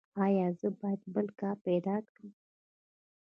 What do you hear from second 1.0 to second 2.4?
بل کار پیدا کړم؟